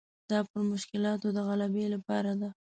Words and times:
دا 0.29 0.39
پر 0.49 0.61
مشکلاتو 0.71 1.27
د 1.35 1.37
غلبې 1.47 1.85
لپاره 1.93 2.31
ده. 2.41 2.49